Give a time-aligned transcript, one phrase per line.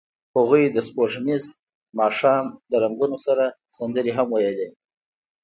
[0.35, 1.43] هغوی د سپوږمیز
[1.99, 3.45] ماښام له رنګونو سره
[3.77, 4.69] سندرې هم ویلې.